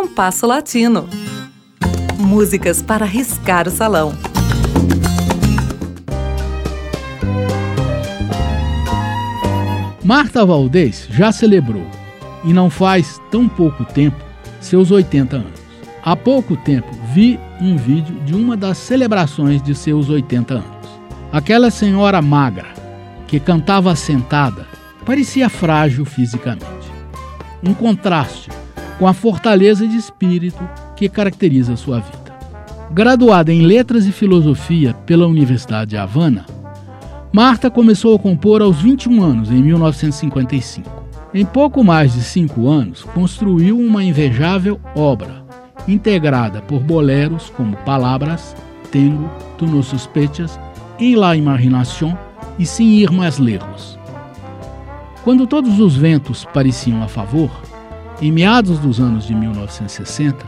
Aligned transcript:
Compasso 0.00 0.46
Latino. 0.46 1.06
Músicas 2.16 2.80
para 2.80 3.04
riscar 3.04 3.68
o 3.68 3.70
salão. 3.70 4.14
Marta 10.02 10.46
Valdez 10.46 11.06
já 11.10 11.30
celebrou, 11.30 11.84
e 12.44 12.50
não 12.54 12.70
faz 12.70 13.20
tão 13.30 13.46
pouco 13.46 13.84
tempo, 13.84 14.16
seus 14.58 14.90
80 14.90 15.36
anos. 15.36 15.60
Há 16.02 16.16
pouco 16.16 16.56
tempo 16.56 16.88
vi 17.12 17.38
um 17.60 17.76
vídeo 17.76 18.18
de 18.24 18.34
uma 18.34 18.56
das 18.56 18.78
celebrações 18.78 19.62
de 19.62 19.74
seus 19.74 20.08
80 20.08 20.54
anos. 20.54 20.88
Aquela 21.30 21.70
senhora 21.70 22.22
magra, 22.22 22.72
que 23.28 23.38
cantava 23.38 23.94
sentada, 23.94 24.66
parecia 25.04 25.50
frágil 25.50 26.06
fisicamente. 26.06 26.90
Um 27.62 27.74
contraste 27.74 28.48
com 29.00 29.06
a 29.06 29.14
fortaleza 29.14 29.88
de 29.88 29.96
espírito 29.96 30.62
que 30.94 31.08
caracteriza 31.08 31.74
sua 31.74 32.00
vida. 32.00 32.38
Graduada 32.90 33.50
em 33.50 33.62
Letras 33.62 34.04
e 34.04 34.12
Filosofia 34.12 34.92
pela 35.06 35.26
Universidade 35.26 35.92
de 35.92 35.96
Havana, 35.96 36.44
Marta 37.32 37.70
começou 37.70 38.14
a 38.14 38.18
compor 38.18 38.60
aos 38.60 38.82
21 38.82 39.22
anos, 39.22 39.50
em 39.50 39.62
1955. 39.62 40.90
Em 41.32 41.46
pouco 41.46 41.82
mais 41.82 42.12
de 42.12 42.20
cinco 42.20 42.68
anos, 42.68 43.02
construiu 43.02 43.78
uma 43.78 44.04
invejável 44.04 44.78
obra, 44.94 45.46
integrada 45.88 46.60
por 46.60 46.80
boleros 46.80 47.50
como 47.56 47.78
Palavras, 47.78 48.54
Tengo, 48.92 49.30
Tu 49.56 49.64
no 49.64 49.82
sospechas, 49.82 50.60
En 50.98 51.18
la 51.18 51.34
imaginación 51.34 52.18
e 52.58 52.66
Sin 52.66 52.92
ir 53.00 53.10
mais 53.10 53.38
lejos. 53.38 53.98
Quando 55.24 55.46
todos 55.46 55.80
os 55.80 55.96
ventos 55.96 56.46
pareciam 56.52 57.02
a 57.02 57.08
favor, 57.08 57.50
em 58.20 58.30
meados 58.30 58.78
dos 58.78 59.00
anos 59.00 59.26
de 59.26 59.34
1960, 59.34 60.44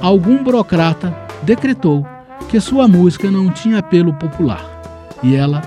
algum 0.00 0.42
burocrata 0.42 1.14
decretou 1.42 2.06
que 2.48 2.60
sua 2.60 2.88
música 2.88 3.30
não 3.30 3.50
tinha 3.50 3.78
apelo 3.78 4.12
popular 4.14 4.64
e 5.22 5.34
ela 5.34 5.62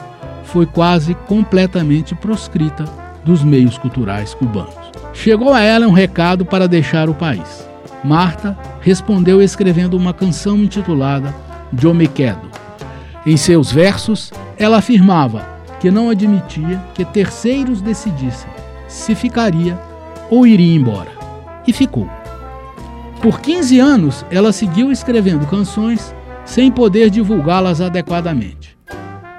foi 0.46 0.66
quase 0.66 1.14
completamente 1.28 2.16
proscrita 2.16 2.86
dos 3.24 3.44
meios 3.44 3.78
culturais 3.78 4.34
cubanos. 4.34 4.74
Chegou 5.14 5.54
a 5.54 5.62
ela 5.62 5.88
um 5.88 5.92
recado 5.92 6.46
para 6.46 6.68
deixar 6.68 7.10
o 7.10 7.14
país. 7.14 7.68
Marta 8.04 8.58
respondeu 8.82 9.42
escrevendo 9.42 9.96
uma 9.96 10.14
canção 10.14 10.58
intitulada 10.58 11.36
Yo 11.80 11.94
me 11.94 12.08
quedo. 12.08 12.50
Em 13.26 13.38
seus 13.38 13.72
versos, 13.72 14.32
ela 14.58 14.78
afirmava 14.78 15.46
que 15.80 15.92
não 15.92 16.10
admitia 16.10 16.82
que 16.96 17.06
terceiros 17.06 17.82
decidissem 17.82 18.50
se 18.88 19.14
ficaria 19.14 19.78
ou 20.30 20.48
iria 20.48 20.76
embora. 20.76 21.19
E 21.68 21.74
ficou. 21.74 22.10
Por 23.22 23.42
15 23.42 23.80
anos, 23.80 24.26
ela 24.32 24.52
seguiu 24.52 24.92
escrevendo 24.92 25.46
canções 25.46 26.16
sem 26.46 26.72
poder 26.72 27.10
divulgá-las 27.10 27.82
adequadamente. 27.82 28.78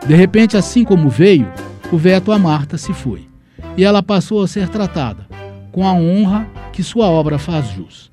De 0.06 0.14
repente, 0.14 0.56
assim 0.56 0.84
como 0.84 1.08
veio, 1.08 1.50
o 1.90 1.96
veto 1.96 2.30
a 2.30 2.38
Marta 2.38 2.78
se 2.78 2.92
foi 2.92 3.28
e 3.76 3.84
ela 3.84 4.02
passou 4.02 4.42
a 4.42 4.48
ser 4.48 4.68
tratada 4.68 5.26
com 5.72 5.86
a 5.86 5.92
honra 5.92 6.46
que 6.72 6.82
sua 6.82 7.06
obra 7.06 7.38
faz 7.38 7.70
jus. 7.70 8.10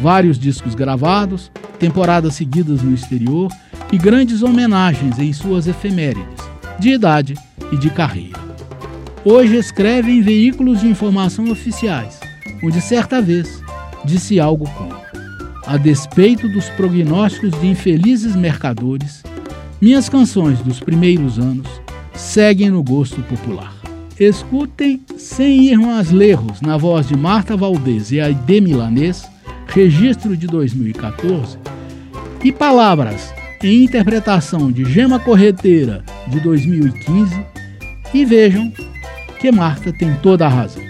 Vários 0.00 0.38
discos 0.38 0.74
gravados, 0.74 1.50
temporadas 1.78 2.34
seguidas 2.34 2.82
no 2.82 2.94
exterior 2.94 3.50
e 3.92 3.96
grandes 3.96 4.42
homenagens 4.42 5.18
em 5.18 5.32
suas 5.32 5.66
efemérides, 5.66 6.44
de 6.78 6.90
idade 6.90 7.34
e 7.72 7.76
de 7.76 7.90
carreira. 7.90 8.38
Hoje 9.24 9.56
escreve 9.56 10.12
em 10.12 10.20
veículos 10.20 10.80
de 10.80 10.88
informação 10.88 11.50
oficiais, 11.50 12.20
onde 12.62 12.80
certa 12.80 13.20
vez 13.20 13.62
disse 14.04 14.40
algo 14.40 14.68
como: 14.70 14.94
A 15.66 15.76
despeito 15.76 16.48
dos 16.48 16.68
prognósticos 16.70 17.58
de 17.60 17.66
infelizes 17.66 18.34
mercadores, 18.36 19.22
minhas 19.80 20.08
canções 20.08 20.60
dos 20.60 20.80
primeiros 20.80 21.38
anos 21.38 21.68
seguem 22.14 22.70
no 22.70 22.82
gosto 22.82 23.22
popular. 23.22 23.74
Escutem 24.18 25.02
Sem 25.18 25.66
Ir 25.66 25.78
Mais 25.78 26.10
Lerros, 26.10 26.62
na 26.62 26.78
voz 26.78 27.06
de 27.08 27.16
Marta 27.16 27.54
Valdez 27.56 28.10
e 28.10 28.20
Aide 28.20 28.60
Milanês, 28.62 29.28
registro 29.66 30.34
de 30.34 30.46
2014, 30.46 31.58
e 32.42 32.50
Palavras, 32.50 33.34
em 33.62 33.84
interpretação 33.84 34.72
de 34.72 34.84
Gema 34.84 35.18
Correteira, 35.18 36.02
de 36.28 36.40
2015, 36.40 37.44
e 38.14 38.24
vejam 38.24 38.72
que 39.38 39.52
Marta 39.52 39.92
tem 39.92 40.14
toda 40.22 40.46
a 40.46 40.48
razão. 40.48 40.85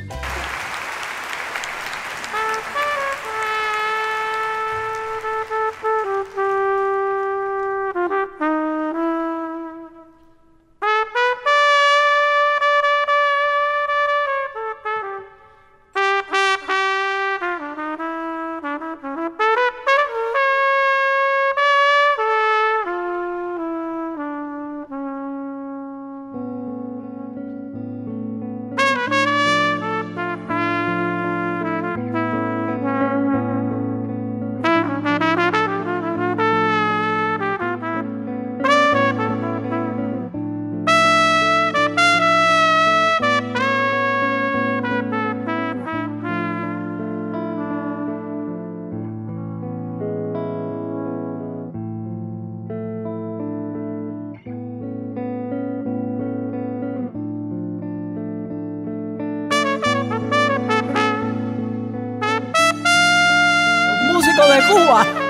哇 64.76 65.25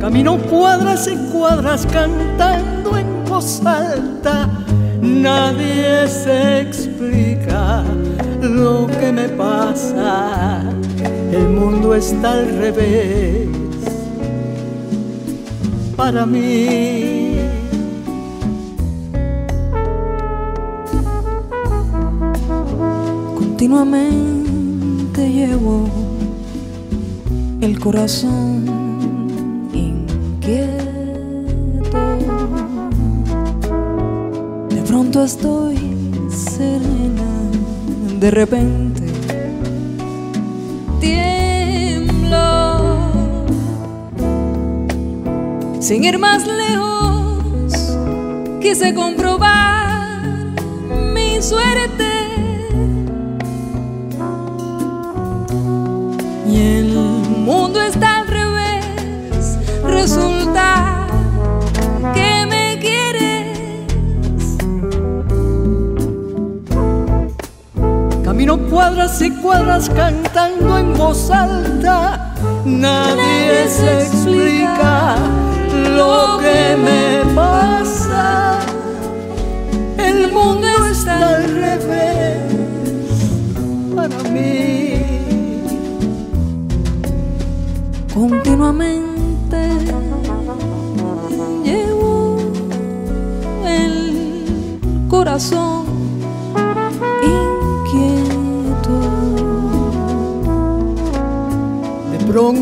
Camino 0.00 0.38
cuadras 0.50 1.08
y 1.08 1.16
cuadras 1.32 1.86
cantando 1.86 2.96
en 2.98 3.24
voz 3.24 3.64
alta 3.64 4.48
Nadie 5.00 6.08
se 6.08 6.60
explica 6.60 7.84
lo 8.40 8.86
que 8.86 9.12
me 9.12 9.28
pasa. 9.28 10.62
El 11.32 11.48
mundo 11.48 11.94
está 11.94 12.32
al 12.32 12.58
revés 12.58 13.48
para 15.96 16.26
mí. 16.26 17.40
Continuamente 23.34 25.32
llevo 25.32 25.88
el 27.60 27.80
corazón 27.80 28.75
pronto 35.16 35.24
estoy 35.24 35.76
serena, 36.28 37.50
de 38.20 38.30
repente 38.30 39.02
tiemblo. 41.00 42.36
Sin 45.80 46.04
ir 46.04 46.18
más 46.18 46.46
lejos, 46.46 47.96
quise 48.60 48.94
comprobar 48.94 50.26
mi 51.14 51.40
suerte. 51.40 52.15
Cuadras 68.86 69.20
y 69.20 69.30
cuadras 69.32 69.90
cantando 69.90 70.78
en 70.78 70.94
voz 70.94 71.28
alta. 71.28 72.32
Nadie, 72.64 73.68
se 73.68 74.02
explica 74.02 75.16
lo 75.96 76.38
que 76.38 76.76
me 76.76 77.34
pasa. 77.34 78.60
El 79.98 80.30
mundo 80.30 80.68
está 80.88 81.18
al 81.18 81.52
revés 81.52 82.38
para 83.96 84.30
mí. 84.30 85.02
Continuamente 88.14 89.15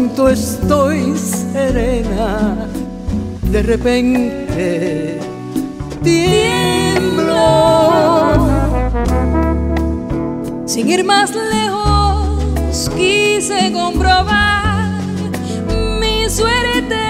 Pronto 0.05 0.29
estoy 0.29 1.17
serena, 1.17 2.69
de 3.51 3.63
repente 3.63 5.19
tiemblo. 6.03 7.33
Sin 10.67 10.91
ir 10.91 11.05
más 11.05 11.31
lejos, 11.35 12.91
quise 12.95 13.73
comprobar 13.73 15.01
mi 15.99 16.29
suerte. 16.29 17.04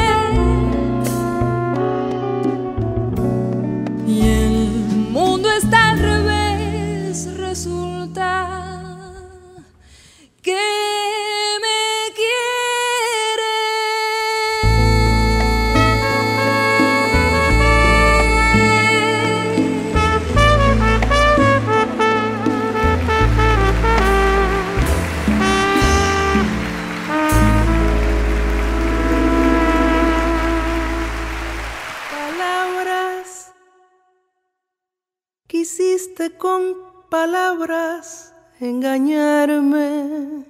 Con 36.31 36.75
palabras 37.09 38.33
engañarme, 38.61 40.45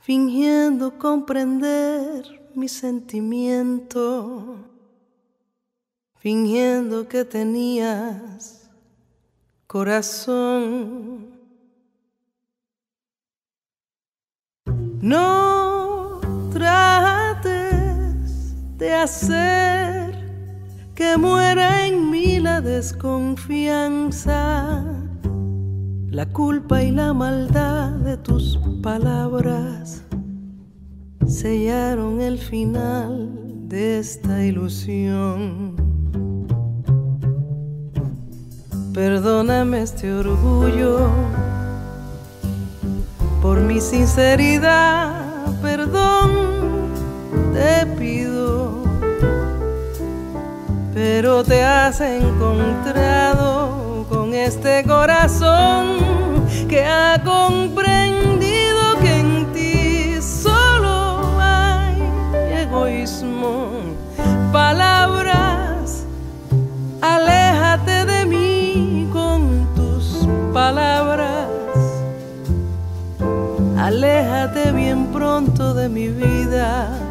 fingiendo 0.00 0.98
comprender 0.98 2.50
mi 2.54 2.68
sentimiento, 2.68 4.56
fingiendo 6.16 7.08
que 7.08 7.24
tenías 7.24 8.68
corazón. 9.66 11.38
No 15.00 16.20
trates 16.52 17.56
de 18.76 18.92
hacer 18.94 20.07
que 20.98 21.16
muera 21.16 21.86
en 21.86 22.10
mí 22.10 22.38
la 22.40 22.60
desconfianza, 22.60 24.84
la 26.10 26.26
culpa 26.26 26.82
y 26.82 26.90
la 26.90 27.12
maldad 27.12 27.90
de 27.90 28.16
tus 28.16 28.58
palabras 28.82 30.02
sellaron 31.24 32.20
el 32.20 32.36
final 32.36 33.30
de 33.68 34.00
esta 34.00 34.44
ilusión. 34.44 35.76
Perdóname 38.92 39.82
este 39.82 40.12
orgullo 40.12 41.10
por 43.40 43.60
mi 43.60 43.80
sinceridad, 43.80 45.22
perdón 45.62 46.32
te 47.52 47.86
pido, 47.96 48.57
pero 51.00 51.44
te 51.44 51.62
has 51.62 52.00
encontrado 52.00 54.04
con 54.08 54.34
este 54.34 54.82
corazón 54.82 55.86
que 56.68 56.84
ha 56.84 57.22
comprendido 57.24 58.98
que 59.00 59.20
en 59.20 59.52
ti 59.52 60.20
solo 60.20 61.38
hay 61.40 62.02
egoísmo, 62.64 63.68
palabras, 64.52 66.02
aléjate 67.00 68.04
de 68.04 68.26
mí 68.26 69.08
con 69.12 69.68
tus 69.76 70.26
palabras. 70.52 71.46
Aléjate 73.78 74.72
bien 74.72 75.06
pronto 75.12 75.74
de 75.74 75.88
mi 75.88 76.08
vida 76.08 77.07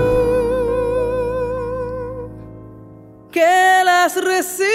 que 3.31 3.83
las 3.85 4.15
reciba. 4.15 4.67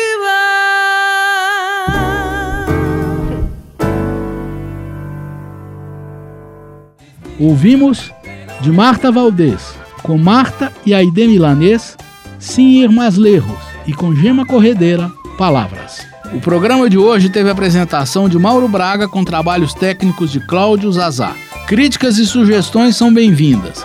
Ouvimos 7.41 8.13
de 8.61 8.71
Marta 8.71 9.11
Valdez, 9.11 9.75
com 10.03 10.17
Marta 10.17 10.73
e 10.87 10.95
Aide 10.95 11.27
Milanês, 11.27 11.97
Sem 12.39 12.83
Ir 12.83 12.91
Mais 12.91 13.17
Lerros, 13.17 13.59
e 13.87 13.93
com 13.93 14.15
Gema 14.15 14.47
Corredeira, 14.47 15.11
Palavras. 15.37 16.07
O 16.33 16.41
programa 16.41 16.89
de 16.89 16.97
hoje 16.97 17.29
teve 17.29 17.49
a 17.49 17.53
apresentação 17.53 18.29
de 18.29 18.39
Mauro 18.39 18.69
Braga 18.69 19.09
com 19.09 19.25
trabalhos 19.25 19.75
técnicos 19.75 20.31
de 20.31 20.41
Cláudio 20.41 20.91
Zazar. 20.93 21.37
Críticas 21.67 22.19
e 22.19 22.27
sugestões 22.27 22.97
são 22.97 23.13
bem-vindas. 23.13 23.85